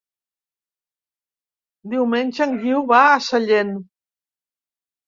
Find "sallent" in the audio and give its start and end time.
3.31-3.75